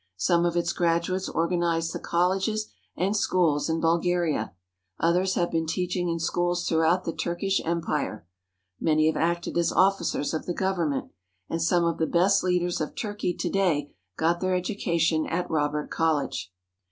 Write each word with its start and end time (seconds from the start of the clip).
Some 0.17 0.47
of 0.47 0.55
its 0.57 0.73
graduates 0.73 1.29
or 1.29 1.47
ganized 1.47 1.93
the 1.93 1.99
colleges 1.99 2.69
and 2.97 3.15
schools 3.15 3.69
in 3.69 3.79
Bulgaria. 3.79 4.51
Others 4.99 5.35
have 5.35 5.51
been 5.51 5.67
teaching 5.67 6.09
in 6.09 6.17
schools 6.19 6.67
throughout 6.67 7.03
the 7.03 7.13
Turkish 7.13 7.61
Empire; 7.63 8.25
many 8.79 9.05
have 9.05 9.15
acted 9.15 9.59
as 9.59 9.71
officers 9.71 10.33
of 10.33 10.47
the 10.47 10.55
Government, 10.55 11.11
and 11.51 11.61
some 11.61 11.85
of 11.85 11.99
the 11.99 12.07
best 12.07 12.43
leaders 12.43 12.81
of 12.81 12.95
Turkey 12.95 13.31
to 13.35 13.47
day 13.51 13.93
got 14.17 14.39
their 14.39 14.55
education 14.55 15.27
at 15.27 15.47
Robert 15.51 15.91
College. 15.91 16.51